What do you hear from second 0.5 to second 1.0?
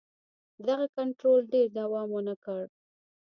دغه